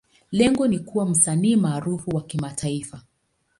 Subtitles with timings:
[0.31, 3.01] Lengo ni kuwa msanii maarufu wa kimataifa.